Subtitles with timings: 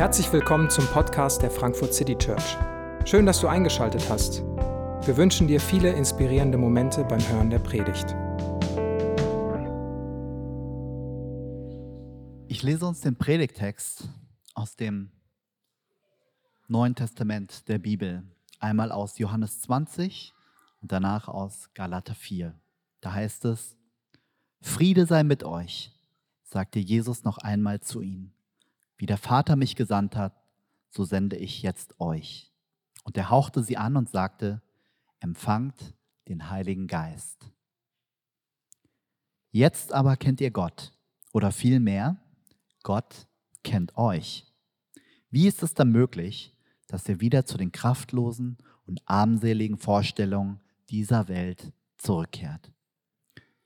[0.00, 2.56] Herzlich willkommen zum Podcast der Frankfurt City Church.
[3.04, 4.40] Schön, dass du eingeschaltet hast.
[5.04, 8.06] Wir wünschen dir viele inspirierende Momente beim Hören der Predigt.
[12.48, 14.08] Ich lese uns den Predigtext
[14.54, 15.10] aus dem
[16.66, 18.22] Neuen Testament der Bibel.
[18.58, 20.32] Einmal aus Johannes 20
[20.80, 22.58] und danach aus Galater 4.
[23.02, 23.76] Da heißt es,
[24.62, 25.92] Friede sei mit euch,
[26.42, 28.32] sagte Jesus noch einmal zu ihnen.
[29.00, 30.34] Wie der Vater mich gesandt hat,
[30.90, 32.52] so sende ich jetzt euch.
[33.02, 34.60] Und er hauchte sie an und sagte,
[35.20, 35.94] empfangt
[36.28, 37.50] den Heiligen Geist.
[39.52, 40.92] Jetzt aber kennt ihr Gott,
[41.32, 42.18] oder vielmehr,
[42.82, 43.26] Gott
[43.64, 44.46] kennt euch.
[45.30, 46.54] Wie ist es dann möglich,
[46.86, 50.60] dass ihr wieder zu den kraftlosen und armseligen Vorstellungen
[50.90, 52.70] dieser Welt zurückkehrt?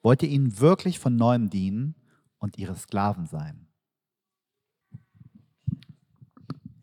[0.01, 1.97] Wollt ihr ihnen wirklich von neuem dienen
[2.39, 3.67] und ihre Sklaven sein?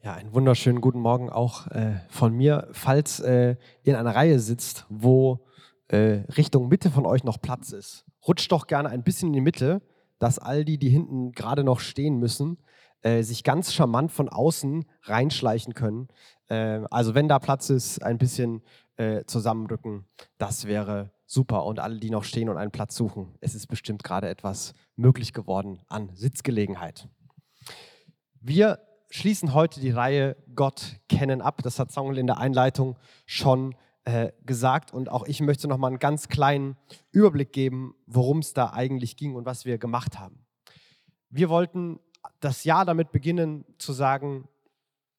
[0.04, 2.68] Ja, einen wunderschönen guten Morgen auch äh, von mir.
[2.72, 5.46] Falls äh, ihr in einer Reihe sitzt, wo
[5.90, 9.42] äh, Richtung Mitte von euch noch Platz ist, rutscht doch gerne ein bisschen in die
[9.42, 9.84] Mitte,
[10.18, 12.58] dass all die, die hinten gerade noch stehen müssen,
[13.04, 16.08] äh, sich ganz charmant von außen reinschleichen können.
[16.48, 18.64] Äh, also wenn da Platz ist, ein bisschen
[18.96, 20.08] äh, zusammenrücken,
[20.40, 21.64] das wäre super.
[21.66, 25.32] Und alle, die noch stehen und einen Platz suchen, es ist bestimmt gerade etwas möglich
[25.32, 27.08] geworden an Sitzgelegenheit.
[28.40, 28.80] Wir
[29.12, 31.62] schließen heute die Reihe Gott kennen ab.
[31.64, 34.94] Das hat Samuel in der Einleitung schon äh, gesagt.
[34.94, 36.78] Und auch ich möchte noch mal einen ganz kleinen
[37.12, 40.46] Überblick geben, worum es da eigentlich ging und was wir gemacht haben.
[41.30, 42.00] Wir wollten
[42.40, 44.48] das Jahr damit beginnen zu sagen,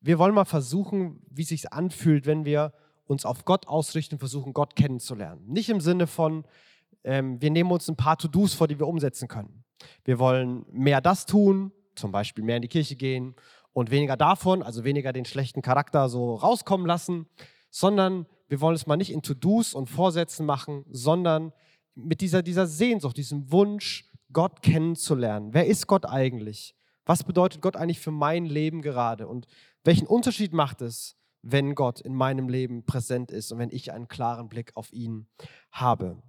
[0.01, 2.73] wir wollen mal versuchen, wie es sich anfühlt, wenn wir
[3.05, 5.45] uns auf Gott ausrichten, versuchen, Gott kennenzulernen.
[5.47, 6.45] Nicht im Sinne von,
[7.05, 9.65] ähm, wir nehmen uns ein paar To-Dos vor, die wir umsetzen können.
[10.05, 13.35] Wir wollen mehr das tun, zum Beispiel mehr in die Kirche gehen
[13.73, 17.27] und weniger davon, also weniger den schlechten Charakter so rauskommen lassen,
[17.71, 21.53] sondern wir wollen es mal nicht in To-Dos und Vorsätzen machen, sondern
[21.95, 25.53] mit dieser, dieser Sehnsucht, diesem Wunsch, Gott kennenzulernen.
[25.53, 26.75] Wer ist Gott eigentlich?
[27.05, 29.27] Was bedeutet Gott eigentlich für mein Leben gerade?
[29.27, 29.47] Und
[29.85, 34.09] welchen Unterschied macht es, wenn Gott in meinem Leben präsent ist und wenn ich einen
[34.09, 35.27] klaren Blick auf ihn
[35.71, 36.23] habe?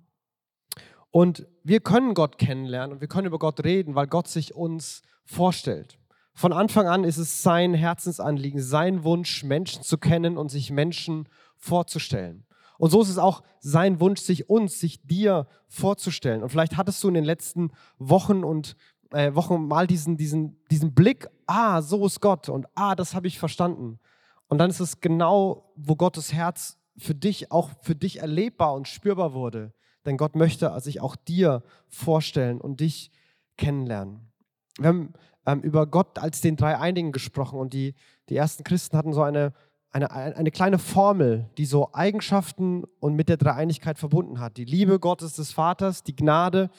[1.11, 5.03] Und wir können Gott kennenlernen und wir können über Gott reden, weil Gott sich uns
[5.25, 5.99] vorstellt.
[6.33, 11.29] Von Anfang an ist es sein Herzensanliegen, sein Wunsch, Menschen zu kennen und sich Menschen
[11.57, 12.45] vorzustellen.
[12.77, 16.41] Und so ist es auch sein Wunsch, sich uns, sich dir vorzustellen.
[16.41, 18.75] Und vielleicht hattest du in den letzten Wochen und
[19.11, 23.27] äh, Wochen mal diesen, diesen, diesen Blick, ah, so ist Gott und ah, das habe
[23.27, 23.99] ich verstanden.
[24.47, 28.87] Und dann ist es genau, wo Gottes Herz für dich, auch für dich erlebbar und
[28.87, 29.73] spürbar wurde.
[30.05, 33.11] Denn Gott möchte sich auch dir vorstellen und dich
[33.57, 34.31] kennenlernen.
[34.77, 35.13] Wir haben
[35.45, 37.95] ähm, über Gott als den Dreieinigen gesprochen und die,
[38.29, 39.53] die ersten Christen hatten so eine,
[39.91, 44.57] eine, eine kleine Formel, die so Eigenschaften und mit der Dreieinigkeit verbunden hat.
[44.57, 46.69] Die Liebe Gottes des Vaters, die Gnade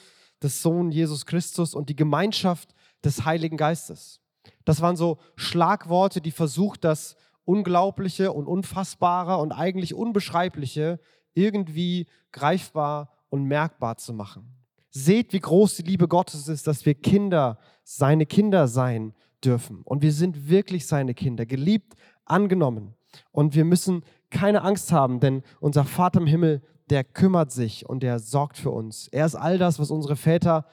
[0.41, 4.19] des Sohnes Jesus Christus und die Gemeinschaft des Heiligen Geistes.
[4.65, 7.15] Das waren so Schlagworte, die versucht, das
[7.45, 10.99] Unglaubliche und Unfassbare und eigentlich Unbeschreibliche
[11.33, 14.51] irgendwie greifbar und merkbar zu machen.
[14.89, 19.13] Seht, wie groß die Liebe Gottes ist, dass wir Kinder, seine Kinder sein
[19.43, 19.81] dürfen.
[19.83, 21.93] Und wir sind wirklich seine Kinder, geliebt,
[22.25, 22.95] angenommen.
[23.31, 28.03] Und wir müssen keine Angst haben, denn unser Vater im Himmel, der kümmert sich und
[28.03, 29.07] der sorgt für uns.
[29.07, 30.65] Er ist all das, was unsere Väter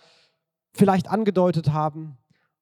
[0.72, 2.16] vielleicht angedeutet haben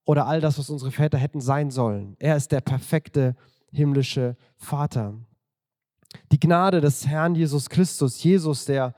[0.04, 2.16] oder all das, was unsere Väter hätten sein sollen.
[2.18, 3.36] Er ist der perfekte
[3.72, 5.14] himmlische Vater.
[6.32, 8.94] Die Gnade des Herrn Jesus Christus, Jesus, der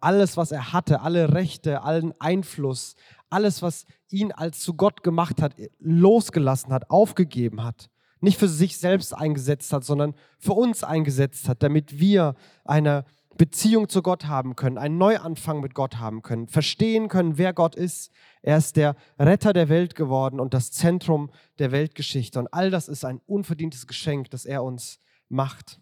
[0.00, 2.96] alles, was er hatte, alle Rechte, allen Einfluss,
[3.30, 7.90] alles, was ihn als zu Gott gemacht hat, losgelassen hat, aufgegeben hat,
[8.20, 12.34] nicht für sich selbst eingesetzt hat, sondern für uns eingesetzt hat, damit wir
[12.64, 13.04] eine
[13.36, 17.76] Beziehung zu Gott haben können, einen Neuanfang mit Gott haben können, verstehen können, wer Gott
[17.76, 18.10] ist.
[18.42, 21.30] Er ist der Retter der Welt geworden und das Zentrum
[21.60, 22.40] der Weltgeschichte.
[22.40, 24.98] Und all das ist ein unverdientes Geschenk, das er uns
[25.28, 25.78] macht.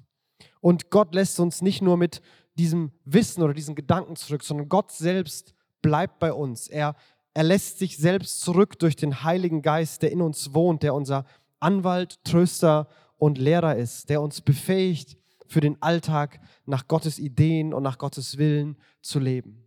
[0.60, 2.20] Und Gott lässt uns nicht nur mit
[2.58, 6.68] diesem Wissen oder diesen Gedanken zurück, sondern Gott selbst bleibt bei uns.
[6.68, 6.96] Er,
[7.34, 11.24] er lässt sich selbst zurück durch den Heiligen Geist, der in uns wohnt, der unser
[11.60, 12.88] Anwalt, Tröster
[13.18, 15.16] und Lehrer ist, der uns befähigt,
[15.46, 19.62] für den Alltag nach Gottes Ideen und nach Gottes Willen zu leben.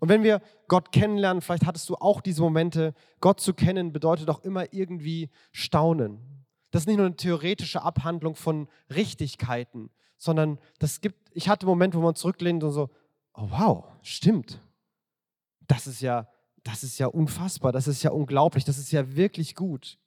[0.00, 4.28] Und wenn wir Gott kennenlernen, vielleicht hattest du auch diese Momente, Gott zu kennen bedeutet
[4.28, 6.44] auch immer irgendwie Staunen.
[6.70, 9.90] Das ist nicht nur eine theoretische Abhandlung von Richtigkeiten,
[10.24, 12.90] sondern das gibt, ich hatte Momente, wo man zurücklehnt und so,
[13.34, 14.58] oh wow, stimmt.
[15.66, 16.28] Das ist ja,
[16.62, 19.98] das ist ja unfassbar, das ist ja unglaublich, das ist ja wirklich gut.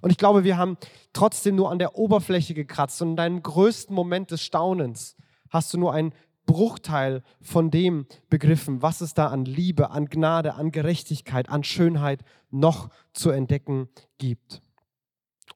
[0.00, 0.78] Und ich glaube, wir haben
[1.12, 5.16] trotzdem nur an der Oberfläche gekratzt und in deinem größten Moment des Staunens
[5.50, 6.14] hast du nur einen
[6.46, 12.22] Bruchteil von dem begriffen, was es da an Liebe, an Gnade, an Gerechtigkeit, an Schönheit
[12.50, 13.88] noch zu entdecken
[14.18, 14.62] gibt.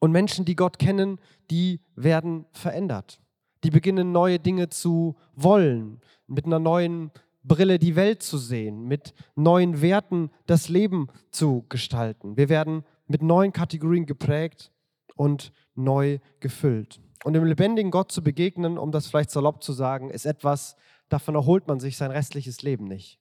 [0.00, 1.20] Und Menschen, die Gott kennen,
[1.50, 3.20] die werden verändert.
[3.64, 7.10] Die beginnen neue Dinge zu wollen, mit einer neuen
[7.42, 12.36] Brille die Welt zu sehen, mit neuen Werten das Leben zu gestalten.
[12.36, 14.70] Wir werden mit neuen Kategorien geprägt
[15.16, 17.00] und neu gefüllt.
[17.24, 20.76] Und dem lebendigen Gott zu begegnen, um das vielleicht salopp zu sagen, ist etwas,
[21.08, 23.18] davon erholt man sich sein restliches Leben nicht.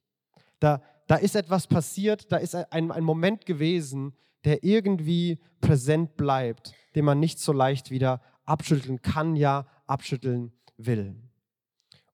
[0.59, 4.13] Da, da ist etwas passiert, da ist ein, ein Moment gewesen,
[4.45, 11.15] der irgendwie präsent bleibt, den man nicht so leicht wieder abschütteln kann, ja abschütteln will.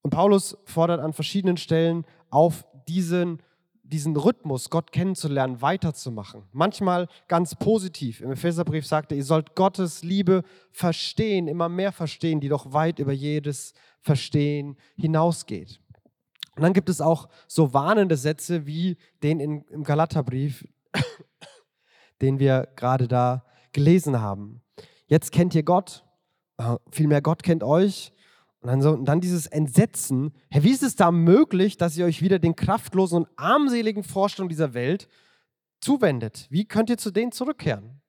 [0.01, 3.41] Und Paulus fordert an verschiedenen Stellen auf, diesen
[3.83, 6.43] diesen Rhythmus, Gott kennenzulernen, weiterzumachen.
[6.51, 8.21] Manchmal ganz positiv.
[8.21, 12.99] Im Epheserbrief sagt er, ihr sollt Gottes Liebe verstehen, immer mehr verstehen, die doch weit
[12.99, 15.79] über jedes Verstehen hinausgeht.
[16.55, 20.67] Und dann gibt es auch so warnende Sätze wie den in, im Galaterbrief,
[22.21, 24.61] den wir gerade da gelesen haben.
[25.07, 26.05] Jetzt kennt ihr Gott,
[26.91, 28.13] vielmehr Gott kennt euch
[28.63, 30.33] und dann, so, und dann dieses Entsetzen.
[30.49, 34.49] Herr, wie ist es da möglich, dass ihr euch wieder den kraftlosen und armseligen Vorstellungen
[34.49, 35.09] dieser Welt
[35.81, 36.47] zuwendet?
[36.49, 38.01] Wie könnt ihr zu denen zurückkehren?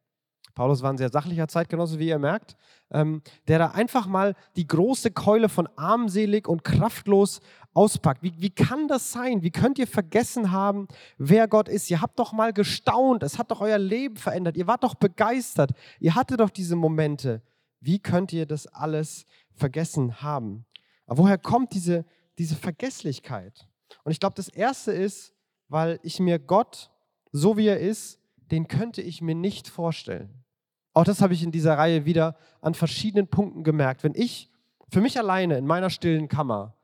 [0.55, 2.57] Paulus war ein sehr sachlicher Zeitgenosse, wie ihr merkt,
[2.93, 7.41] ähm, der da einfach mal die große Keule von armselig und kraftlos
[7.73, 8.23] auspackt.
[8.23, 9.43] Wie, wie kann das sein?
[9.43, 10.87] Wie könnt ihr vergessen haben,
[11.19, 11.91] wer Gott ist?
[11.91, 15.73] Ihr habt doch mal gestaunt, es hat doch euer Leben verändert, ihr wart doch begeistert,
[15.99, 17.43] ihr hattet doch diese Momente.
[17.85, 20.67] Wie könnt ihr das alles vergessen haben.
[21.07, 22.05] Aber woher kommt diese,
[22.39, 23.69] diese Vergesslichkeit?
[24.05, 25.35] Und ich glaube, das Erste ist,
[25.69, 26.91] weil ich mir Gott,
[27.33, 28.21] so wie er ist,
[28.51, 30.45] den könnte ich mir nicht vorstellen.
[30.93, 34.05] Auch das habe ich in dieser Reihe wieder an verschiedenen Punkten gemerkt.
[34.05, 34.51] Wenn ich
[34.89, 36.77] für mich alleine in meiner stillen Kammer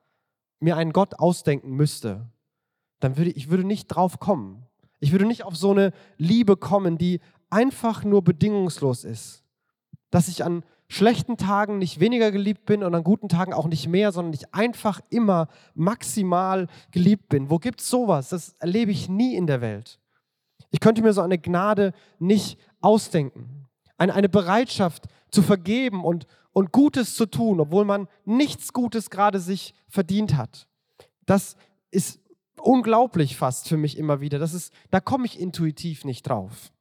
[0.58, 2.31] mir einen Gott ausdenken müsste,
[2.99, 4.67] dann würde ich würde nicht drauf kommen.
[4.99, 9.44] Ich würde nicht auf so eine Liebe kommen, die einfach nur bedingungslos ist.
[10.11, 13.87] Dass ich an schlechten Tagen nicht weniger geliebt bin und an guten Tagen auch nicht
[13.87, 17.48] mehr, sondern ich einfach immer maximal geliebt bin.
[17.48, 18.31] Wo gibt es sowas?
[18.31, 20.00] Das erlebe ich nie in der Welt.
[20.72, 23.69] Ich könnte mir so eine Gnade nicht ausdenken.
[23.98, 29.38] Eine, eine Bereitschaft zu vergeben und, und Gutes zu tun, obwohl man nichts Gutes gerade
[29.38, 30.66] sich verdient hat.
[31.25, 31.56] Das
[31.92, 32.20] ist
[32.60, 34.40] unglaublich fast für mich immer wieder.
[34.40, 36.72] Das ist, da komme ich intuitiv nicht drauf.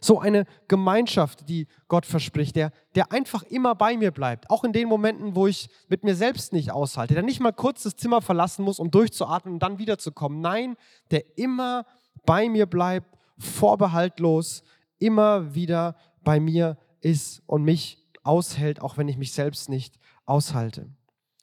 [0.00, 4.72] So eine Gemeinschaft, die Gott verspricht, der, der einfach immer bei mir bleibt, auch in
[4.72, 8.22] den Momenten, wo ich mit mir selbst nicht aushalte, der nicht mal kurz das Zimmer
[8.22, 10.40] verlassen muss, um durchzuatmen und dann wiederzukommen.
[10.40, 10.76] Nein,
[11.10, 11.86] der immer
[12.26, 14.62] bei mir bleibt, vorbehaltlos,
[14.98, 20.88] immer wieder bei mir ist und mich aushält, auch wenn ich mich selbst nicht aushalte.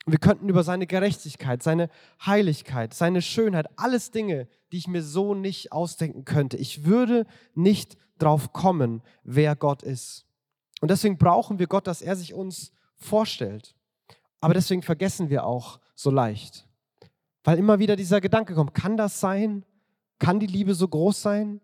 [0.07, 1.89] Wir könnten über seine Gerechtigkeit, seine
[2.25, 6.57] Heiligkeit, seine Schönheit, alles Dinge, die ich mir so nicht ausdenken könnte.
[6.57, 10.25] Ich würde nicht drauf kommen, wer Gott ist.
[10.81, 13.75] Und deswegen brauchen wir Gott, dass er sich uns vorstellt.
[14.39, 16.67] Aber deswegen vergessen wir auch so leicht.
[17.43, 19.65] Weil immer wieder dieser Gedanke kommt, kann das sein?
[20.19, 21.61] Kann die Liebe so groß sein?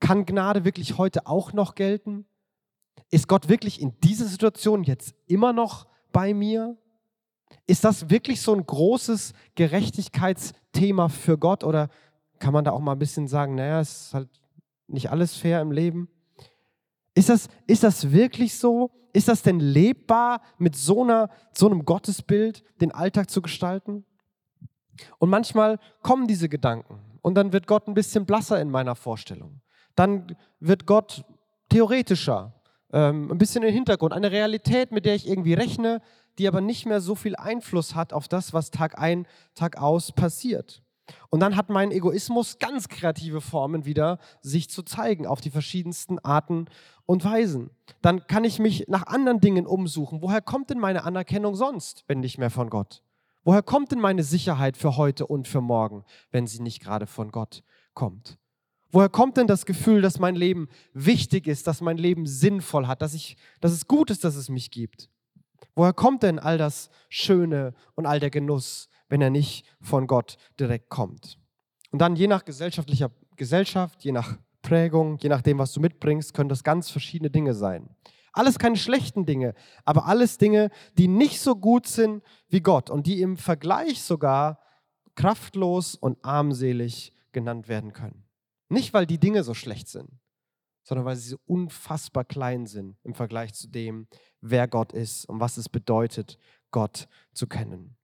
[0.00, 2.26] Kann Gnade wirklich heute auch noch gelten?
[3.10, 6.76] Ist Gott wirklich in dieser Situation jetzt immer noch bei mir?
[7.66, 11.88] Ist das wirklich so ein großes Gerechtigkeitsthema für Gott oder
[12.38, 14.28] kann man da auch mal ein bisschen sagen, naja, es ist halt
[14.88, 16.08] nicht alles fair im Leben?
[17.14, 18.90] Ist das, ist das wirklich so?
[19.12, 24.04] Ist das denn lebbar, mit so, einer, so einem Gottesbild den Alltag zu gestalten?
[25.18, 29.60] Und manchmal kommen diese Gedanken und dann wird Gott ein bisschen blasser in meiner Vorstellung.
[29.94, 31.24] Dann wird Gott
[31.68, 32.54] theoretischer,
[32.92, 36.00] ähm, ein bisschen im Hintergrund, eine Realität, mit der ich irgendwie rechne,
[36.38, 40.12] die aber nicht mehr so viel Einfluss hat auf das, was Tag ein, Tag aus
[40.12, 40.82] passiert.
[41.30, 46.18] Und dann hat mein Egoismus ganz kreative Formen wieder, sich zu zeigen auf die verschiedensten
[46.18, 46.66] Arten
[47.06, 47.70] und Weisen.
[48.02, 50.22] Dann kann ich mich nach anderen Dingen umsuchen.
[50.22, 53.02] Woher kommt denn meine Anerkennung sonst, wenn nicht mehr von Gott?
[53.44, 57.30] Woher kommt denn meine Sicherheit für heute und für morgen, wenn sie nicht gerade von
[57.30, 57.62] Gott
[57.94, 58.38] kommt?
[58.90, 63.02] Woher kommt denn das Gefühl, dass mein Leben wichtig ist, dass mein Leben sinnvoll hat,
[63.02, 65.10] dass, ich, dass es gut ist, dass es mich gibt?
[65.74, 70.36] Woher kommt denn all das Schöne und all der Genuss, wenn er nicht von Gott
[70.58, 71.38] direkt kommt.
[71.90, 76.48] Und dann je nach gesellschaftlicher Gesellschaft, je nach Prägung, je nachdem, was du mitbringst, können
[76.48, 77.88] das ganz verschiedene Dinge sein.
[78.32, 83.06] Alles keine schlechten Dinge, aber alles Dinge, die nicht so gut sind wie Gott und
[83.06, 84.60] die im Vergleich sogar
[85.14, 88.24] kraftlos und armselig genannt werden können.
[88.68, 90.10] Nicht, weil die Dinge so schlecht sind,
[90.84, 94.06] sondern weil sie so unfassbar klein sind im Vergleich zu dem,
[94.40, 96.38] wer Gott ist und was es bedeutet,
[96.70, 97.97] Gott zu kennen.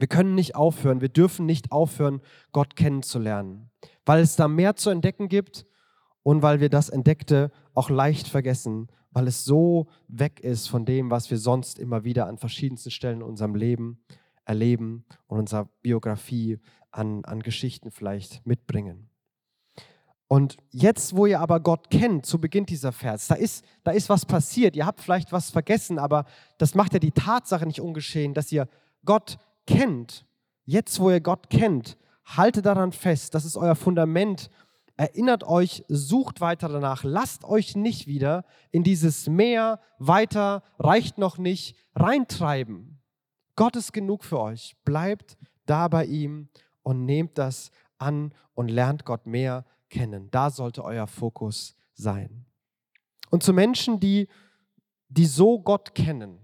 [0.00, 3.70] Wir können nicht aufhören, wir dürfen nicht aufhören, Gott kennenzulernen,
[4.06, 5.66] weil es da mehr zu entdecken gibt
[6.22, 11.10] und weil wir das Entdeckte auch leicht vergessen, weil es so weg ist von dem,
[11.10, 14.02] was wir sonst immer wieder an verschiedensten Stellen in unserem Leben
[14.46, 19.10] erleben und unserer Biografie an, an Geschichten vielleicht mitbringen.
[20.28, 24.08] Und jetzt, wo ihr aber Gott kennt, zu Beginn dieser Vers, da ist, da ist
[24.08, 24.76] was passiert.
[24.76, 26.24] Ihr habt vielleicht was vergessen, aber
[26.56, 28.66] das macht ja die Tatsache nicht ungeschehen, dass ihr
[29.04, 29.38] Gott
[29.70, 30.26] kennt.
[30.64, 33.34] Jetzt, wo ihr Gott kennt, haltet daran fest.
[33.34, 34.50] Das ist euer Fundament.
[34.96, 37.04] Erinnert euch, sucht weiter danach.
[37.04, 43.00] Lasst euch nicht wieder in dieses Meer weiter, reicht noch nicht, reintreiben.
[43.56, 44.76] Gott ist genug für euch.
[44.84, 46.48] Bleibt da bei ihm
[46.82, 50.30] und nehmt das an und lernt Gott mehr kennen.
[50.30, 52.44] Da sollte euer Fokus sein.
[53.30, 54.28] Und zu Menschen, die,
[55.08, 56.38] die so Gott kennen,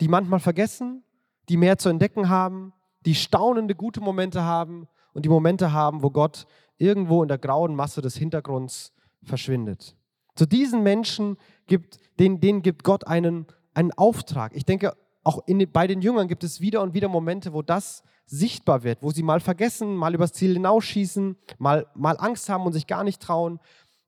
[0.00, 1.03] die manchmal vergessen,
[1.48, 2.72] die mehr zu entdecken haben,
[3.04, 6.46] die staunende gute Momente haben und die Momente haben, wo Gott
[6.78, 9.96] irgendwo in der grauen Masse des Hintergrunds verschwindet.
[10.34, 11.36] Zu diesen Menschen
[11.66, 14.54] gibt, denen, denen gibt Gott einen, einen Auftrag.
[14.54, 18.02] Ich denke, auch in, bei den Jüngern gibt es wieder und wieder Momente, wo das
[18.26, 22.72] sichtbar wird, wo sie mal vergessen, mal übers Ziel hinausschießen, mal, mal Angst haben und
[22.72, 23.60] sich gar nicht trauen.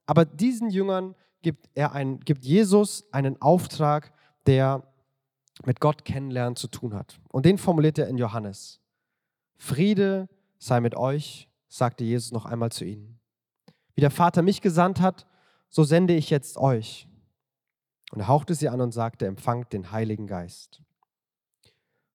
[0.06, 4.12] Aber diesen Jüngern gibt, er ein, gibt Jesus einen Auftrag,
[4.46, 4.82] der
[5.64, 7.18] mit Gott kennenlernen zu tun hat.
[7.28, 8.80] Und den formuliert er in Johannes.
[9.56, 13.18] Friede sei mit euch, sagte Jesus noch einmal zu ihnen.
[13.94, 15.26] Wie der Vater mich gesandt hat,
[15.68, 17.08] so sende ich jetzt euch.
[18.12, 20.82] Und er hauchte sie an und sagte, empfangt den Heiligen Geist.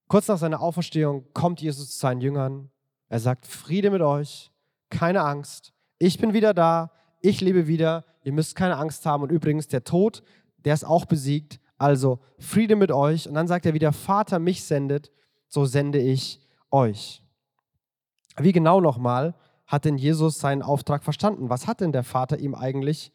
[0.07, 2.69] Kurz nach seiner Auferstehung kommt Jesus zu seinen Jüngern.
[3.09, 4.51] Er sagt, Friede mit euch,
[4.89, 9.23] keine Angst, ich bin wieder da, ich lebe wieder, ihr müsst keine Angst haben.
[9.23, 10.23] Und übrigens, der Tod,
[10.57, 11.60] der ist auch besiegt.
[11.81, 13.27] Also Friede mit euch.
[13.27, 15.11] Und dann sagt er, wie der Vater mich sendet,
[15.47, 17.23] so sende ich euch.
[18.37, 19.33] Wie genau nochmal
[19.65, 21.49] hat denn Jesus seinen Auftrag verstanden?
[21.49, 23.11] Was hat denn der Vater ihm eigentlich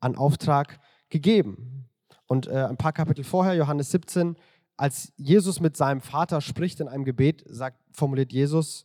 [0.00, 1.88] an Auftrag gegeben?
[2.26, 4.34] Und äh, ein paar Kapitel vorher, Johannes 17,
[4.76, 8.84] als Jesus mit seinem Vater spricht in einem Gebet, sagt, formuliert Jesus,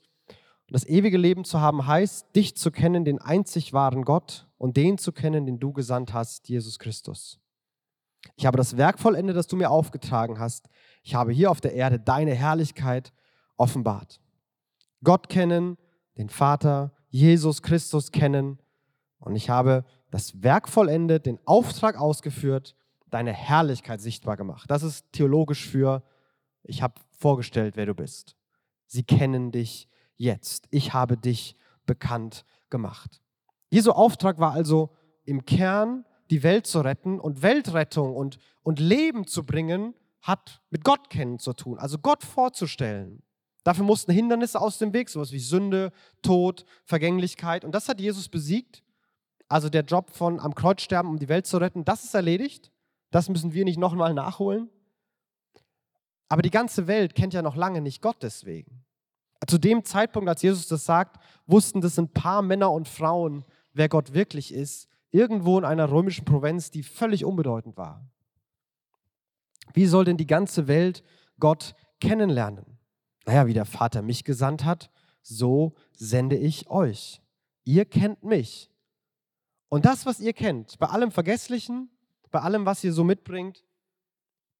[0.69, 4.99] das ewige Leben zu haben heißt, dich zu kennen, den einzig wahren Gott und den
[4.99, 7.42] zu kennen, den du gesandt hast, Jesus Christus.
[8.35, 10.69] Ich habe das Werk vollendet, das du mir aufgetragen hast.
[11.03, 13.13] Ich habe hier auf der Erde deine Herrlichkeit
[13.57, 14.19] offenbart.
[15.03, 15.77] Gott kennen,
[16.17, 18.59] den Vater, Jesus Christus kennen.
[19.19, 22.75] Und ich habe das Werk vollendet, den Auftrag ausgeführt
[23.13, 24.69] deine Herrlichkeit sichtbar gemacht.
[24.69, 26.03] Das ist theologisch für,
[26.63, 28.35] ich habe vorgestellt, wer du bist.
[28.87, 30.67] Sie kennen dich jetzt.
[30.71, 33.21] Ich habe dich bekannt gemacht.
[33.69, 34.89] Jesu Auftrag war also
[35.25, 40.83] im Kern, die Welt zu retten und Weltrettung und, und Leben zu bringen, hat mit
[40.83, 43.21] Gott kennen zu tun, also Gott vorzustellen.
[43.63, 45.91] Dafür mussten Hindernisse aus dem Weg, sowas wie Sünde,
[46.23, 47.63] Tod, Vergänglichkeit.
[47.63, 48.83] Und das hat Jesus besiegt.
[49.47, 52.71] Also der Job von am Kreuz sterben, um die Welt zu retten, das ist erledigt.
[53.11, 54.69] Das müssen wir nicht nochmal nachholen.
[56.29, 58.83] Aber die ganze Welt kennt ja noch lange nicht Gott deswegen.
[59.45, 63.87] Zu dem Zeitpunkt, als Jesus das sagt, wussten das ein paar Männer und Frauen, wer
[63.87, 68.05] Gott wirklich ist, irgendwo in einer römischen Provinz, die völlig unbedeutend war.
[69.73, 71.03] Wie soll denn die ganze Welt
[71.39, 72.65] Gott kennenlernen?
[73.25, 74.91] Naja, wie der Vater mich gesandt hat,
[75.21, 77.21] so sende ich euch.
[77.63, 78.69] Ihr kennt mich.
[79.69, 81.89] Und das, was ihr kennt, bei allem Vergesslichen,
[82.31, 83.63] bei allem, was ihr so mitbringt,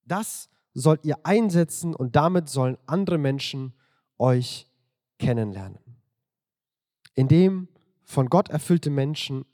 [0.06, 3.74] das sollt ihr einsetzen und damit sollen andere Menschen
[4.18, 4.68] euch
[5.20, 5.80] kennenlernen.
[7.16, 7.68] Indem
[8.04, 9.46] von Gott erfüllte Menschen,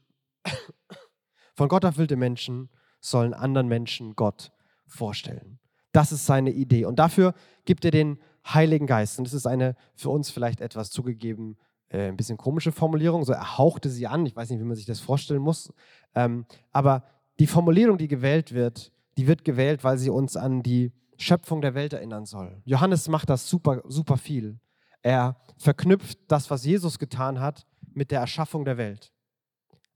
[1.60, 2.70] von Gott erfüllte Menschen
[3.01, 4.54] sollen anderen Menschen Gott
[4.88, 5.60] vorstellen.
[5.92, 6.86] Das ist seine Idee.
[6.86, 7.34] Und dafür
[7.66, 9.20] gibt er den Heiligen Geist.
[9.20, 11.58] Und das ist eine für uns vielleicht etwas zugegeben
[11.89, 13.25] äh, ein bisschen komische Formulierung.
[13.25, 14.25] So er hauchte sie an.
[14.25, 15.74] Ich weiß nicht, wie man sich das vorstellen muss.
[16.16, 17.04] Ähm, aber
[17.39, 21.74] die Formulierung, die gewählt wird, die wird gewählt, weil sie uns an die Schöpfung der
[21.74, 22.62] Welt erinnern soll.
[22.63, 24.62] Johannes macht das super, super viel.
[25.01, 29.12] Er verknüpft das, was Jesus getan hat, mit der Erschaffung der Welt.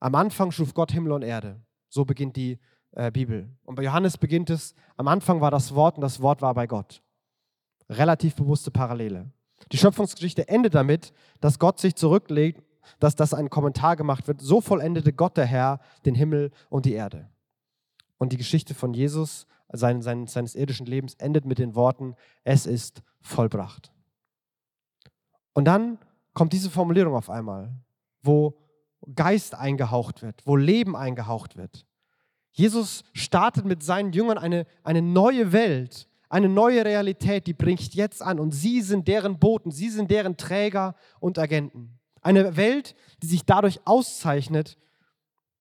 [0.03, 1.62] Am Anfang schuf Gott Himmel und Erde.
[1.88, 2.60] So beginnt die
[2.91, 3.50] äh, Bibel.
[3.63, 6.67] Und bei Johannes beginnt es, am Anfang war das Wort und das Wort war bei
[6.67, 7.01] Gott.
[7.88, 9.31] Relativ bewusste Parallele.
[9.72, 12.62] Die Schöpfungsgeschichte endet damit, dass Gott sich zurücklegt,
[13.00, 14.41] dass das ein Kommentar gemacht wird.
[14.41, 17.29] So vollendete Gott der Herr den Himmel und die Erde.
[18.17, 22.65] Und die Geschichte von Jesus, sein, sein, seines irdischen Lebens, endet mit den Worten, es
[22.65, 23.93] ist vollbracht.
[25.53, 25.98] Und dann
[26.33, 27.72] kommt diese Formulierung auf einmal,
[28.22, 28.57] wo
[29.15, 31.86] Geist eingehaucht wird, wo Leben eingehaucht wird.
[32.51, 38.22] Jesus startet mit seinen Jüngern eine, eine neue Welt, eine neue Realität, die bricht jetzt
[38.22, 42.00] an und sie sind deren Boten, sie sind deren Träger und Agenten.
[42.22, 44.77] Eine Welt, die sich dadurch auszeichnet,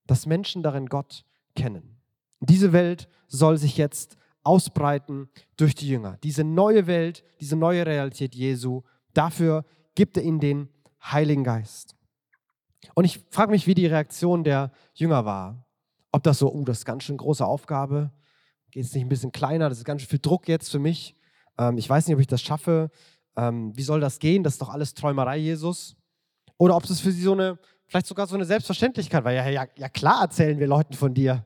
[0.07, 1.97] dass Menschen darin Gott kennen.
[2.39, 6.17] Diese Welt soll sich jetzt ausbreiten durch die Jünger.
[6.23, 8.81] Diese neue Welt, diese neue Realität Jesu,
[9.13, 10.69] dafür gibt er ihnen den
[11.01, 11.95] Heiligen Geist.
[12.93, 15.65] Und ich frage mich, wie die Reaktion der Jünger war.
[16.11, 18.11] Ob das so, uh, das ist ganz schön große Aufgabe,
[18.71, 21.15] geht es nicht ein bisschen kleiner, das ist ganz schön viel Druck jetzt für mich.
[21.57, 22.89] Ähm, ich weiß nicht, ob ich das schaffe.
[23.35, 24.43] Ähm, wie soll das gehen?
[24.43, 25.95] Das ist doch alles Träumerei, Jesus.
[26.57, 29.31] Oder ob es für sie so eine, vielleicht sogar so eine Selbstverständlichkeit war.
[29.31, 31.45] Ja, ja, ja klar erzählen wir Leuten von dir.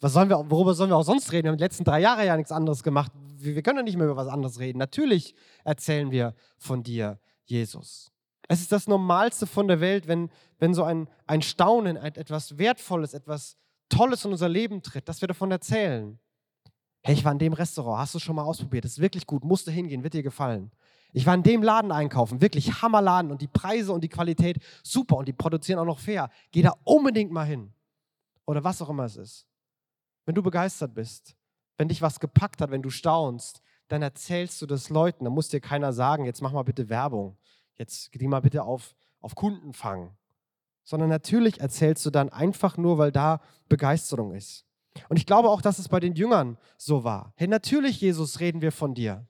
[0.00, 1.44] Was sollen wir, worüber sollen wir auch sonst reden?
[1.44, 3.12] Wir haben die letzten drei Jahre ja nichts anderes gemacht.
[3.36, 4.78] Wir, wir können ja nicht mehr über was anderes reden.
[4.78, 8.12] Natürlich erzählen wir von dir, Jesus.
[8.48, 13.12] Es ist das Normalste von der Welt, wenn, wenn so ein, ein Staunen, etwas Wertvolles,
[13.12, 13.58] etwas
[13.90, 16.18] Tolles in unser Leben tritt, dass wir davon erzählen.
[17.02, 18.84] Hey, ich war in dem Restaurant, hast du schon mal ausprobiert?
[18.84, 20.70] Das ist wirklich gut, musste hingehen, wird dir gefallen.
[21.12, 25.16] Ich war in dem Laden einkaufen, wirklich Hammerladen und die Preise und die Qualität super
[25.16, 26.30] und die produzieren auch noch fair.
[26.50, 27.72] Geh da unbedingt mal hin.
[28.46, 29.46] Oder was auch immer es ist.
[30.26, 31.36] Wenn du begeistert bist,
[31.78, 35.24] wenn dich was gepackt hat, wenn du staunst, dann erzählst du das Leuten.
[35.24, 37.38] Da muss dir keiner sagen, jetzt mach mal bitte Werbung.
[37.78, 40.16] Jetzt geh mal bitte auf, auf Kundenfang.
[40.84, 44.64] Sondern natürlich erzählst du dann einfach nur, weil da Begeisterung ist.
[45.08, 47.32] Und ich glaube auch, dass es bei den Jüngern so war.
[47.36, 49.26] Hey, natürlich, Jesus, reden wir von dir.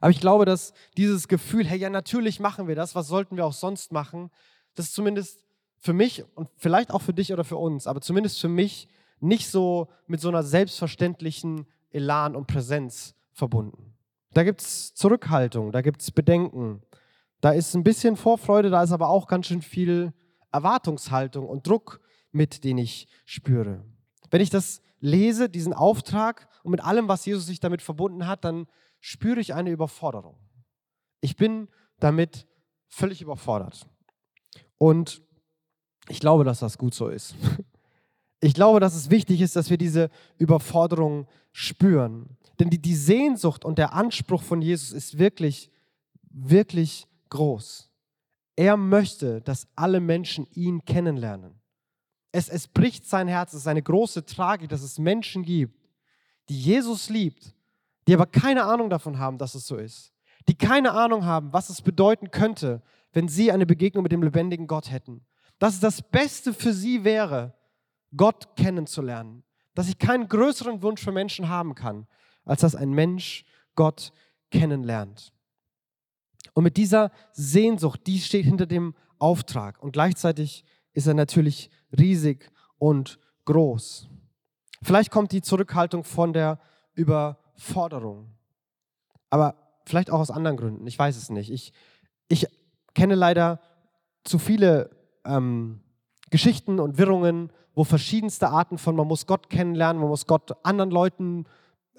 [0.00, 3.46] Aber ich glaube, dass dieses Gefühl, hey, ja, natürlich machen wir das, was sollten wir
[3.46, 4.30] auch sonst machen,
[4.74, 5.44] das ist zumindest
[5.78, 8.88] für mich und vielleicht auch für dich oder für uns, aber zumindest für mich
[9.20, 13.89] nicht so mit so einer selbstverständlichen Elan und Präsenz verbunden.
[14.32, 16.82] Da gibt es Zurückhaltung, da gibt es Bedenken,
[17.40, 20.12] da ist ein bisschen Vorfreude, da ist aber auch ganz schön viel
[20.52, 22.00] Erwartungshaltung und Druck
[22.32, 23.84] mit, den ich spüre.
[24.30, 28.44] Wenn ich das lese, diesen Auftrag und mit allem, was Jesus sich damit verbunden hat,
[28.44, 28.66] dann
[29.00, 30.36] spüre ich eine Überforderung.
[31.20, 32.46] Ich bin damit
[32.88, 33.86] völlig überfordert.
[34.78, 35.22] Und
[36.08, 37.34] ich glaube, dass das gut so ist.
[38.42, 42.38] Ich glaube, dass es wichtig ist, dass wir diese Überforderung spüren.
[42.60, 45.70] Denn die, die Sehnsucht und der Anspruch von Jesus ist wirklich,
[46.28, 47.90] wirklich groß.
[48.54, 51.58] Er möchte, dass alle Menschen ihn kennenlernen.
[52.32, 55.88] Es, es bricht sein Herz, es ist eine große Tragik, dass es Menschen gibt,
[56.50, 57.54] die Jesus liebt,
[58.06, 60.12] die aber keine Ahnung davon haben, dass es so ist.
[60.46, 62.82] Die keine Ahnung haben, was es bedeuten könnte,
[63.14, 65.24] wenn sie eine Begegnung mit dem lebendigen Gott hätten.
[65.58, 67.54] Dass es das Beste für sie wäre,
[68.14, 69.44] Gott kennenzulernen.
[69.74, 72.06] Dass ich keinen größeren Wunsch für Menschen haben kann,
[72.50, 73.44] als dass ein Mensch
[73.76, 74.12] Gott
[74.50, 75.32] kennenlernt.
[76.52, 79.80] Und mit dieser Sehnsucht, die steht hinter dem Auftrag.
[79.80, 84.08] Und gleichzeitig ist er natürlich riesig und groß.
[84.82, 86.58] Vielleicht kommt die Zurückhaltung von der
[86.94, 88.34] Überforderung.
[89.28, 89.54] Aber
[89.86, 90.86] vielleicht auch aus anderen Gründen.
[90.88, 91.52] Ich weiß es nicht.
[91.52, 91.72] Ich,
[92.26, 92.48] ich
[92.94, 93.60] kenne leider
[94.24, 94.90] zu viele
[95.24, 95.82] ähm,
[96.30, 100.90] Geschichten und Wirrungen, wo verschiedenste Arten von, man muss Gott kennenlernen, man muss Gott anderen
[100.90, 101.46] Leuten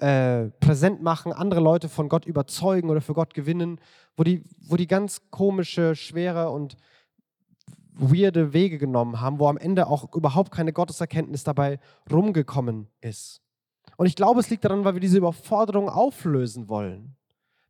[0.02, 3.78] äh, präsent machen, andere Leute von Gott überzeugen oder für Gott gewinnen,
[4.16, 6.76] wo die, wo die ganz komische, schwere und
[7.92, 11.78] weirde Wege genommen haben, wo am Ende auch überhaupt keine Gotteserkenntnis dabei
[12.10, 13.42] rumgekommen ist.
[13.96, 17.14] Und ich glaube, es liegt daran, weil wir diese Überforderung auflösen wollen.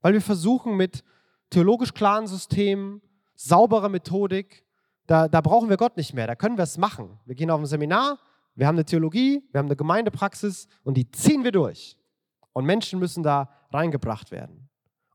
[0.01, 1.05] Weil wir versuchen mit
[1.51, 3.03] theologisch klaren Systemen,
[3.35, 4.65] sauberer Methodik,
[5.07, 7.19] da, da brauchen wir Gott nicht mehr, da können wir es machen.
[7.27, 8.19] Wir gehen auf ein Seminar,
[8.55, 11.99] wir haben eine Theologie, wir haben eine Gemeindepraxis und die ziehen wir durch.
[12.53, 14.69] Und Menschen müssen da reingebracht werden.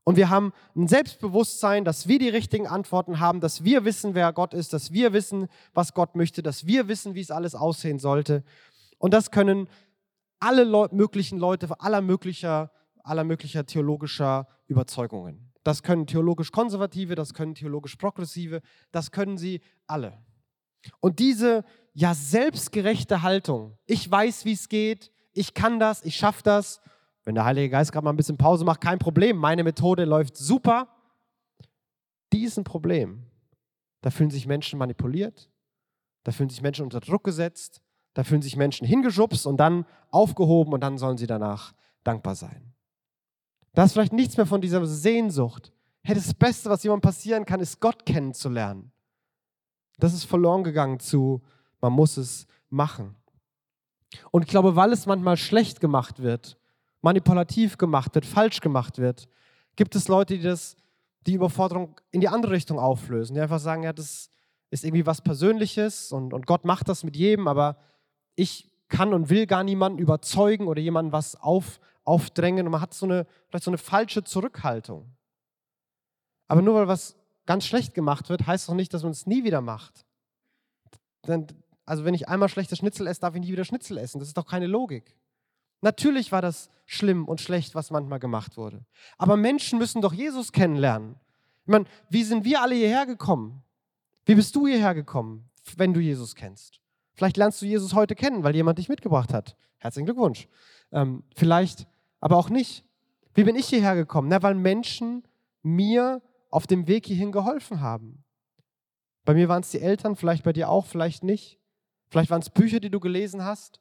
[0.04, 4.32] Und wir haben ein Selbstbewusstsein, dass wir die richtigen Antworten haben, dass wir wissen, wer
[4.32, 7.98] Gott ist, dass wir wissen, was Gott möchte, dass wir wissen, wie es alles aussehen
[7.98, 8.42] sollte.
[8.96, 9.68] Und das können
[10.40, 12.70] alle Leu möglichen Leute aller möglicher,
[13.02, 15.52] aller möglicher theologischer Überzeugungen.
[15.62, 20.16] Das können theologisch konservative, das können theologisch progressive, das können sie alle.
[21.00, 26.42] Und diese ja selbstgerechte Haltung, ich weiß, wie es geht, ich kann das, ich schaffe
[26.42, 26.80] das
[27.28, 30.34] wenn der Heilige Geist gerade mal ein bisschen Pause macht, kein Problem, meine Methode läuft
[30.34, 30.88] super.
[32.32, 33.22] Die ist ein Problem.
[34.00, 35.50] Da fühlen sich Menschen manipuliert,
[36.24, 37.82] da fühlen sich Menschen unter Druck gesetzt,
[38.14, 42.72] da fühlen sich Menschen hingeschubst und dann aufgehoben und dann sollen sie danach dankbar sein.
[43.74, 45.70] Da ist vielleicht nichts mehr von dieser Sehnsucht.
[46.02, 48.90] Hey, das Beste, was jemandem passieren kann, ist Gott kennenzulernen.
[49.98, 51.42] Das ist verloren gegangen zu,
[51.82, 53.16] man muss es machen.
[54.30, 56.57] Und ich glaube, weil es manchmal schlecht gemacht wird,
[57.00, 59.28] manipulativ gemacht wird, falsch gemacht wird,
[59.76, 60.76] gibt es Leute, die das,
[61.26, 64.30] die Überforderung in die andere Richtung auflösen, die einfach sagen, ja, das
[64.70, 67.78] ist irgendwie was Persönliches und, und Gott macht das mit jedem, aber
[68.34, 72.94] ich kann und will gar niemanden überzeugen oder jemandem was auf, aufdrängen und man hat
[72.94, 75.10] so eine, vielleicht so eine falsche Zurückhaltung.
[76.48, 79.44] Aber nur weil was ganz schlecht gemacht wird, heißt doch nicht, dass man es nie
[79.44, 80.06] wieder macht.
[81.26, 81.46] Denn,
[81.84, 84.18] also wenn ich einmal schlechtes Schnitzel esse, darf ich nie wieder Schnitzel essen.
[84.18, 85.16] Das ist doch keine Logik.
[85.80, 88.84] Natürlich war das schlimm und schlecht, was manchmal gemacht wurde.
[89.16, 91.16] Aber Menschen müssen doch Jesus kennenlernen.
[91.64, 93.62] Ich meine, wie sind wir alle hierher gekommen?
[94.24, 96.80] Wie bist du hierher gekommen, wenn du Jesus kennst?
[97.14, 99.56] Vielleicht lernst du Jesus heute kennen, weil jemand dich mitgebracht hat.
[99.78, 100.48] Herzlichen Glückwunsch.
[100.92, 101.86] Ähm, vielleicht
[102.20, 102.84] aber auch nicht.
[103.34, 104.28] Wie bin ich hierher gekommen?
[104.28, 105.22] Na, weil Menschen
[105.62, 108.24] mir auf dem Weg hierhin geholfen haben.
[109.24, 111.58] Bei mir waren es die Eltern, vielleicht bei dir auch, vielleicht nicht.
[112.08, 113.80] Vielleicht waren es Bücher, die du gelesen hast.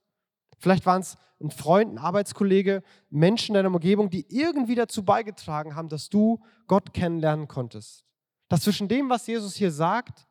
[0.57, 5.75] Vielleicht waren es ein Freund, ein Arbeitskollege, Menschen in deiner Umgebung, die irgendwie dazu beigetragen
[5.75, 8.03] haben, dass du Gott kennenlernen konntest.
[8.49, 10.27] Dass zwischen dem, was Jesus hier sagt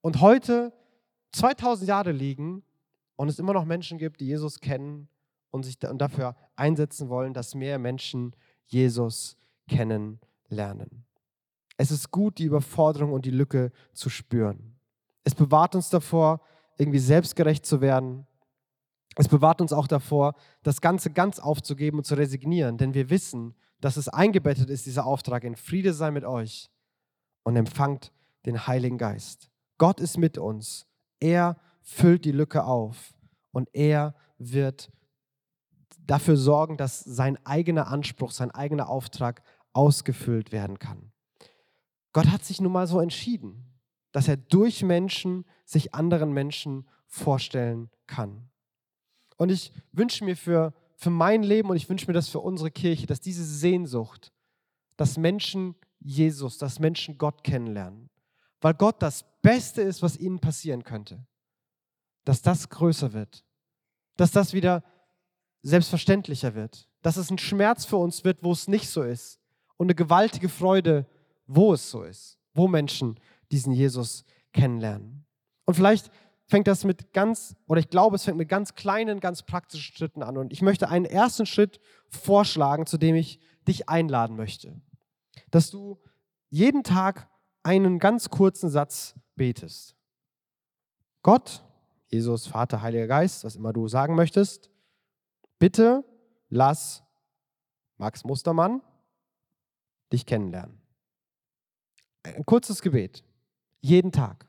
[0.00, 0.72] und heute
[1.32, 2.62] 2000 Jahre liegen
[3.16, 5.08] und es immer noch Menschen gibt, die Jesus kennen
[5.50, 8.34] und sich dafür einsetzen wollen, dass mehr Menschen
[8.66, 9.36] Jesus
[9.68, 11.04] kennenlernen.
[11.76, 14.76] Es ist gut, die Überforderung und die Lücke zu spüren.
[15.24, 16.40] Es bewahrt uns davor,
[16.78, 18.26] irgendwie selbstgerecht zu werden.
[19.16, 23.54] Es bewahrt uns auch davor, das Ganze ganz aufzugeben und zu resignieren, denn wir wissen,
[23.80, 26.70] dass es eingebettet ist, dieser Auftrag, in Friede sei mit euch
[27.42, 28.12] und empfangt
[28.46, 29.50] den Heiligen Geist.
[29.78, 30.86] Gott ist mit uns.
[31.20, 33.14] Er füllt die Lücke auf
[33.50, 34.90] und er wird
[36.06, 41.12] dafür sorgen, dass sein eigener Anspruch, sein eigener Auftrag ausgefüllt werden kann.
[42.12, 43.80] Gott hat sich nun mal so entschieden,
[44.12, 48.50] dass er durch Menschen sich anderen Menschen vorstellen kann.
[49.36, 52.70] Und ich wünsche mir für, für mein Leben und ich wünsche mir das für unsere
[52.70, 54.32] Kirche, dass diese Sehnsucht,
[54.96, 58.10] dass Menschen Jesus, dass Menschen Gott kennenlernen,
[58.60, 61.26] weil Gott das Beste ist, was ihnen passieren könnte,
[62.24, 63.44] dass das größer wird,
[64.16, 64.84] dass das wieder
[65.62, 69.40] selbstverständlicher wird, dass es ein Schmerz für uns wird, wo es nicht so ist
[69.76, 71.06] und eine gewaltige Freude,
[71.46, 73.18] wo es so ist, wo Menschen
[73.50, 75.24] diesen Jesus kennenlernen.
[75.64, 76.10] Und vielleicht
[76.52, 80.22] fängt das mit ganz, oder ich glaube, es fängt mit ganz kleinen, ganz praktischen Schritten
[80.22, 80.36] an.
[80.36, 84.78] Und ich möchte einen ersten Schritt vorschlagen, zu dem ich dich einladen möchte.
[85.50, 85.98] Dass du
[86.50, 87.30] jeden Tag
[87.62, 89.96] einen ganz kurzen Satz betest.
[91.22, 91.64] Gott,
[92.08, 94.68] Jesus, Vater, Heiliger Geist, was immer du sagen möchtest,
[95.58, 96.04] bitte
[96.50, 97.02] lass
[97.96, 98.82] Max Mustermann
[100.12, 100.82] dich kennenlernen.
[102.24, 103.24] Ein kurzes Gebet.
[103.80, 104.46] Jeden Tag.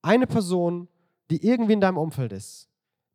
[0.00, 0.88] Eine Person,
[1.30, 2.68] die irgendwie in deinem Umfeld ist.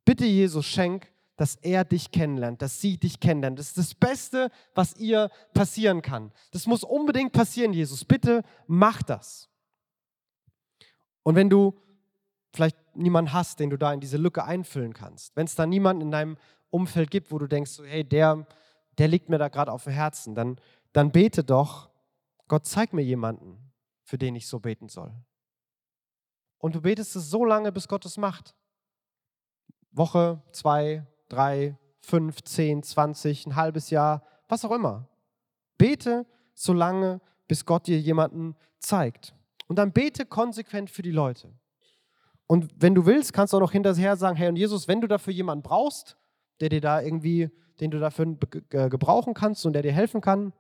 [0.06, 3.60] Bitte Jesus, schenk, dass er dich kennenlernt, dass sie dich kennenlernt.
[3.60, 6.34] Das ist das Beste, was ihr passieren kann.
[6.52, 8.04] Das muss unbedingt passieren, Jesus.
[8.04, 9.48] Bitte mach das.
[11.24, 11.80] Und wenn du
[12.54, 16.02] vielleicht niemanden hast, den du da in diese Lücke einfüllen kannst, wenn es da niemanden
[16.02, 16.38] in deinem
[16.72, 18.46] Umfeld gibt, wo du denkst, so, hey, der,
[18.98, 20.60] der liegt mir da gerade auf dem Herzen, dann,
[20.92, 21.90] dann bete doch,
[22.48, 23.72] Gott, zeig mir jemanden,
[24.04, 25.14] für den ich so beten soll.
[26.60, 28.54] Und du betest es so lange, bis Gott es macht.
[29.92, 35.08] Woche, zwei, drei, fünf, zehn, zwanzig, ein halbes Jahr, was auch immer.
[35.78, 39.34] Bete so lange, bis Gott dir jemanden zeigt.
[39.68, 41.52] Und dann bete konsequent für die Leute.
[42.48, 45.08] Und wenn du willst, kannst du auch noch hinterher sagen, hey und Jesus, wenn du
[45.08, 46.18] dafür jemanden brauchst,
[46.60, 48.26] der dir da irgendwie, den du dafür
[48.90, 50.52] gebrauchen kannst und der dir helfen kann,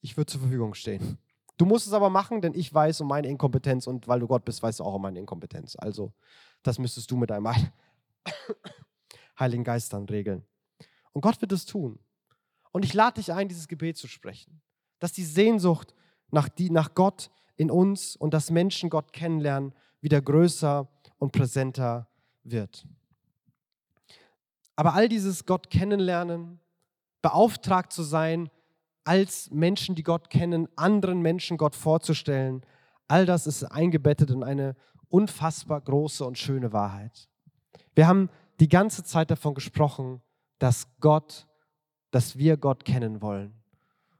[0.00, 1.18] ich würde zur Verfügung stehen.
[1.60, 4.46] Du musst es aber machen, denn ich weiß um meine Inkompetenz und weil du Gott
[4.46, 5.76] bist, weißt du auch um meine Inkompetenz.
[5.78, 6.14] Also,
[6.62, 7.48] das müsstest du mit deinem
[9.38, 10.42] Heiligen Geist dann regeln.
[11.12, 11.98] Und Gott wird es tun.
[12.72, 14.62] Und ich lade dich ein, dieses Gebet zu sprechen.
[15.00, 15.94] Dass die Sehnsucht
[16.30, 22.08] nach, die, nach Gott in uns und dass Menschen Gott kennenlernen, wieder größer und präsenter
[22.42, 22.86] wird.
[24.76, 26.58] Aber all dieses Gott kennenlernen,
[27.20, 28.48] beauftragt zu sein,
[29.04, 32.62] als Menschen, die Gott kennen, anderen Menschen Gott vorzustellen,
[33.08, 34.76] all das ist eingebettet in eine
[35.08, 37.28] unfassbar große und schöne Wahrheit.
[37.94, 40.20] Wir haben die ganze Zeit davon gesprochen,
[40.58, 41.46] dass Gott,
[42.10, 43.54] dass wir Gott kennen wollen.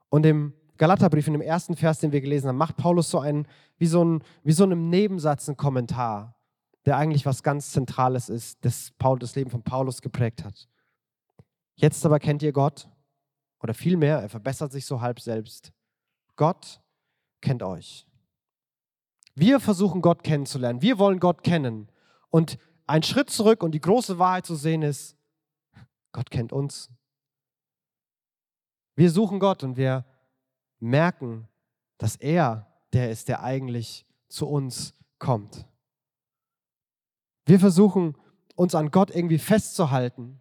[0.08, 3.46] Und im Galaterbrief, in dem ersten Vers, den wir gelesen haben, macht Paulus so einen,
[3.76, 6.36] wie so, ein, wie so einem Nebensatz einen Kommentar,
[6.86, 10.68] der eigentlich was ganz Zentrales ist, das Paul, das Leben von Paulus geprägt hat.
[11.74, 12.88] Jetzt aber kennt ihr Gott
[13.62, 15.72] oder vielmehr, er verbessert sich so halb selbst.
[16.36, 16.80] Gott
[17.40, 18.06] kennt euch.
[19.34, 20.82] Wir versuchen Gott kennenzulernen.
[20.82, 21.90] Wir wollen Gott kennen.
[22.30, 25.16] Und ein Schritt zurück und die große Wahrheit zu sehen ist,
[26.12, 26.90] Gott kennt uns.
[28.96, 30.04] Wir suchen Gott und wir
[30.80, 31.48] merken,
[31.98, 35.66] dass er der ist, der eigentlich zu uns kommt.
[37.46, 38.16] Wir versuchen
[38.56, 40.40] uns an Gott irgendwie festzuhalten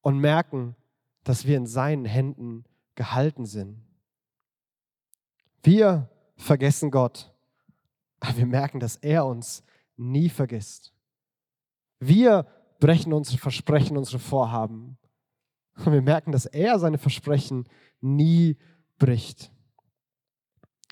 [0.00, 0.76] und merken,
[1.24, 3.82] dass wir in seinen Händen gehalten sind.
[5.62, 7.32] Wir vergessen Gott,
[8.20, 9.64] aber wir merken, dass er uns
[9.96, 10.92] nie vergisst.
[11.98, 12.46] Wir
[12.80, 14.98] brechen unsere Versprechen, unsere Vorhaben.
[15.76, 17.68] Und wir merken, dass er seine Versprechen
[18.00, 18.56] nie
[18.98, 19.50] bricht.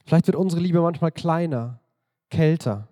[0.07, 1.81] Vielleicht wird unsere Liebe manchmal kleiner,
[2.31, 2.89] kälter.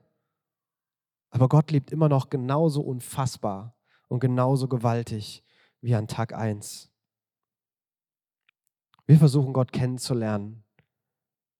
[1.30, 3.74] Aber Gott liebt immer noch genauso unfassbar
[4.08, 5.42] und genauso gewaltig
[5.80, 6.89] wie an Tag 1.
[9.10, 10.62] Wir versuchen Gott kennenzulernen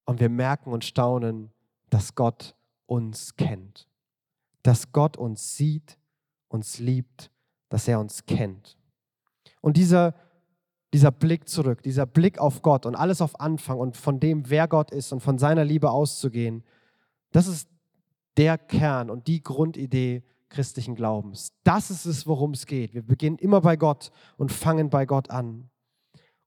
[0.05, 1.51] und wir merken und staunen,
[1.89, 2.55] dass Gott
[2.87, 3.89] uns kennt,
[4.63, 5.99] dass Gott uns sieht,
[6.47, 7.33] uns liebt,
[7.69, 8.79] dass er uns kennt.
[9.61, 10.15] Und dieser,
[10.95, 14.69] dieser Blick zurück, dieser Blick auf Gott und alles auf Anfang und von dem, wer
[14.69, 16.63] Gott ist und von seiner Liebe auszugehen,
[17.33, 17.69] das ist
[18.37, 21.53] der Kern und die Grundidee christlichen Glaubens.
[21.65, 22.95] Das ist es, worum es geht.
[22.95, 25.69] Wir beginnen immer bei Gott und fangen bei Gott an.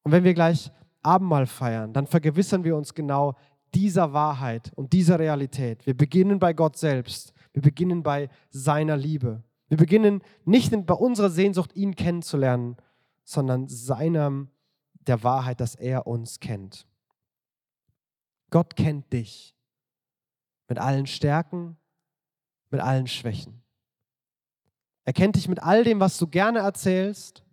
[0.04, 0.72] Und wenn wir gleich
[1.04, 3.36] Abendmahl feiern, dann vergewissern wir uns genau
[3.74, 5.86] dieser Wahrheit und dieser Realität.
[5.86, 7.34] Wir beginnen bei Gott selbst.
[7.54, 9.44] Wir beginnen bei seiner Liebe.
[9.68, 12.78] Wir beginnen nicht bei unserer Sehnsucht, ihn kennenzulernen,
[13.24, 14.48] sondern seiner
[15.08, 16.88] der Wahrheit, dass er uns kennt.
[18.50, 19.56] Gott kennt dich
[20.70, 21.78] mit allen Stärken,
[22.70, 23.64] mit allen Schwächen.
[25.06, 27.44] Er kennt dich mit all dem, was du gerne erzählst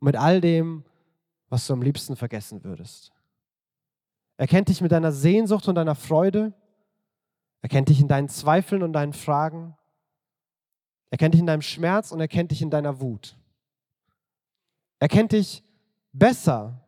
[0.00, 0.84] mit all dem,
[1.56, 3.12] was du am liebsten vergessen würdest.
[4.36, 6.52] Er kennt dich mit deiner Sehnsucht und deiner Freude.
[7.62, 9.74] Er kennt dich in deinen Zweifeln und deinen Fragen.
[11.08, 13.38] Er kennt dich in deinem Schmerz und er kennt dich in deiner Wut.
[14.98, 15.64] Er kennt dich
[16.12, 16.78] besser,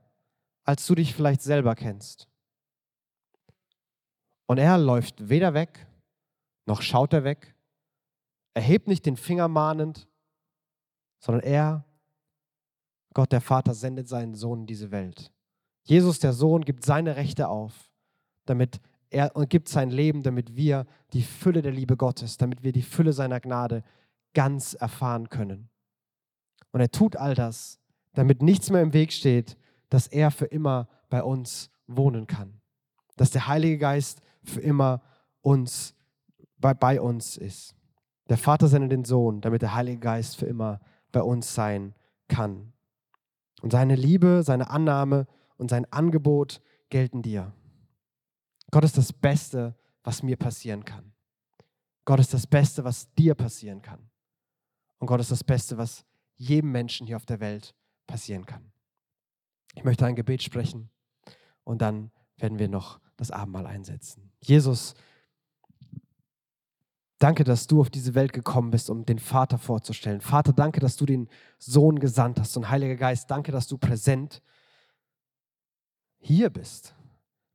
[0.64, 2.28] als du dich vielleicht selber kennst.
[4.44, 5.86] Und er läuft weder weg,
[6.66, 7.54] noch schaut er weg.
[8.52, 10.06] Er hebt nicht den Finger mahnend,
[11.20, 11.86] sondern er,
[13.18, 15.32] Gott der Vater, sendet seinen Sohn in diese Welt.
[15.82, 17.90] Jesus, der Sohn, gibt seine Rechte auf,
[18.46, 22.70] damit er und gibt sein Leben, damit wir die Fülle der Liebe Gottes, damit wir
[22.70, 23.82] die Fülle seiner Gnade
[24.34, 25.68] ganz erfahren können.
[26.70, 27.80] Und er tut all das,
[28.12, 29.56] damit nichts mehr im Weg steht,
[29.88, 32.60] dass er für immer bei uns wohnen kann.
[33.16, 35.02] Dass der Heilige Geist für immer
[35.40, 35.96] uns,
[36.56, 37.74] bei, bei uns ist.
[38.28, 40.78] Der Vater sendet den Sohn, damit der Heilige Geist für immer
[41.10, 41.96] bei uns sein
[42.28, 42.74] kann.
[43.62, 47.52] Und seine Liebe, seine Annahme und sein Angebot gelten dir.
[48.70, 51.12] Gott ist das Beste, was mir passieren kann.
[52.04, 54.10] Gott ist das Beste, was dir passieren kann.
[54.98, 56.04] Und Gott ist das Beste, was
[56.36, 57.74] jedem Menschen hier auf der Welt
[58.06, 58.72] passieren kann.
[59.74, 60.90] Ich möchte ein Gebet sprechen
[61.64, 64.32] und dann werden wir noch das Abendmahl einsetzen.
[64.40, 64.94] Jesus,
[67.18, 70.20] danke, dass du auf diese Welt gekommen bist, um den Vater vorzustellen.
[70.20, 71.28] Vater, danke, dass du den
[71.58, 72.56] Sohn gesandt hast.
[72.56, 74.42] Und Heiliger Geist, danke, dass du präsent
[76.18, 76.94] hier bist.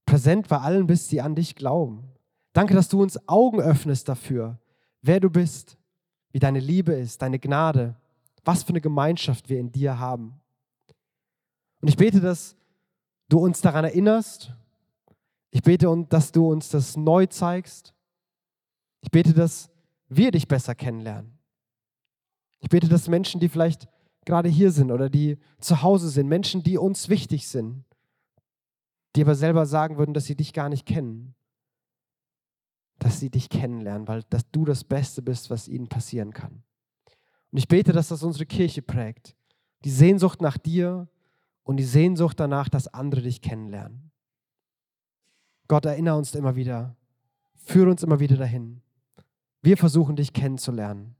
[0.06, 2.04] Präsent bei allen bist, die an dich glauben.
[2.54, 4.60] Danke, dass du uns Augen öffnest dafür,
[5.02, 5.78] wer du bist,
[6.32, 7.95] wie deine Liebe ist, deine Gnade,
[8.45, 10.39] was für eine Gemeinschaft wir in dir haben.
[11.82, 12.56] Und ich bete, dass
[13.30, 14.54] du uns daran erinnerst.
[15.52, 17.93] Ich bete, dass du uns das neu zeigst.
[19.03, 19.69] Ich bete, dass
[20.07, 21.37] wir dich besser kennenlernen.
[22.59, 23.87] Ich bete, dass Menschen, die vielleicht
[24.25, 27.83] gerade hier sind oder die zu Hause sind, Menschen, die uns wichtig sind,
[29.15, 31.35] die aber selber sagen würden, dass sie dich gar nicht kennen.
[32.99, 36.63] Dass sie dich kennenlernen, weil dass du das Beste bist, was ihnen passieren kann.
[37.51, 39.35] Und ich bete, dass das unsere Kirche prägt.
[39.83, 41.09] Die Sehnsucht nach dir
[41.63, 44.11] und die Sehnsucht danach, dass andere dich kennenlernen.
[45.67, 46.95] Gott, erinnere uns immer wieder,
[47.55, 48.81] führe uns immer wieder dahin.
[49.63, 51.15] Wir versuchen dich kennenzulernen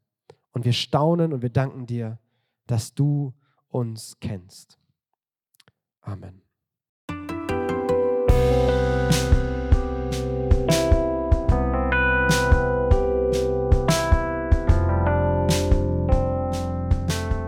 [0.52, 2.20] und wir staunen und wir danken dir,
[2.68, 3.34] dass du
[3.70, 4.78] uns kennst.
[6.02, 6.42] Amen.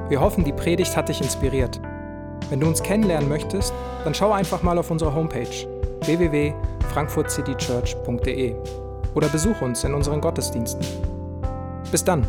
[0.08, 1.82] Wir hoffen, die Predigt hat dich inspiriert.
[2.50, 3.74] Wenn du uns kennenlernen möchtest,
[4.06, 5.68] dann schau einfach mal auf unsere Homepage
[6.06, 8.85] www.frankfurtcitychurch.de
[9.15, 10.86] oder besuch uns in unseren Gottesdiensten.
[11.91, 12.28] Bis dann!